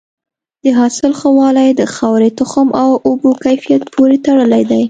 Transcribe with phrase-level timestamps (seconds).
[0.63, 4.79] د حاصل ښه والی د خاورې، تخم او اوبو کیفیت پورې تړلی دی.